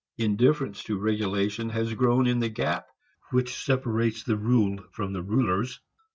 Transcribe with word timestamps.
Indifference 0.17 0.81
to 0.85 0.97
regulation 0.97 1.69
has 1.69 1.93
grown 1.93 2.25
in 2.25 2.39
the 2.39 2.49
gap 2.49 2.87
which 3.29 3.63
separates 3.63 4.23
the 4.23 4.35
ruled 4.35 4.81
from 4.91 5.13
the 5.13 5.21
rulers. 5.21 5.79